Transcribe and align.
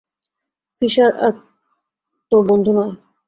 Fisher 0.77 1.11
আর 1.25 1.33
তোর 2.31 2.41
বন্ধু 2.49 2.71
নয়। 2.77 2.93